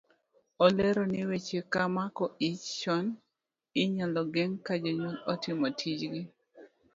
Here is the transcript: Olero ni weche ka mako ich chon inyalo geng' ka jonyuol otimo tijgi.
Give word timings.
Olero 0.65 1.03
ni 1.11 1.21
weche 1.29 1.59
ka 1.73 1.83
mako 1.95 2.25
ich 2.49 2.63
chon 2.79 3.05
inyalo 3.81 4.21
geng' 4.33 4.59
ka 4.65 4.73
jonyuol 4.81 5.17
otimo 5.31 5.67
tijgi. 5.79 6.21